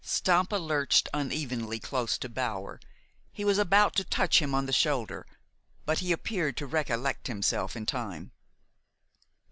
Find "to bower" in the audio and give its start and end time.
2.17-2.79